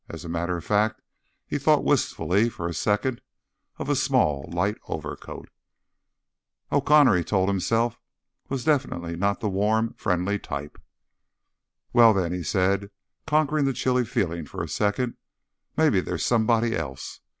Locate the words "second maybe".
14.67-16.01